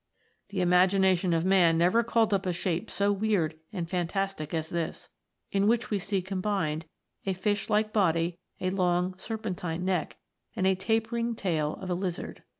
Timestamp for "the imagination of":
0.49-1.45